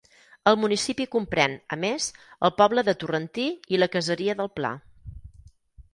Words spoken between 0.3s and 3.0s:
El municipi comprèn, a més, el poble de